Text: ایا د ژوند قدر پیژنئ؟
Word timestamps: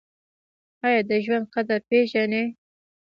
ایا 0.85 1.01
د 1.09 1.11
ژوند 1.25 1.45
قدر 1.53 1.79
پیژنئ؟ 1.89 2.45